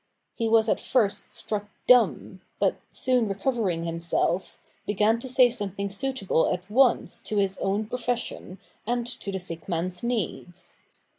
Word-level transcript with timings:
He 0.33 0.49
was 0.49 0.67
at 0.67 0.79
first 0.79 1.31
struck 1.31 1.69
dumb; 1.87 2.41
but,, 2.57 2.77
soon 2.89 3.27
recovering 3.29 3.83
himself, 3.83 4.59
began 4.87 5.19
to 5.19 5.29
say 5.29 5.51
something 5.51 5.91
suitable 5.91 6.51
at 6.51 6.67
once 6.71 7.21
to 7.21 7.37
his 7.37 7.59
own 7.59 7.85
profession 7.85 8.57
and 8.87 9.05
to 9.05 9.31
the 9.31 9.37
sick 9.39 9.69
man's 9.69 10.01
needs. 10.01 10.73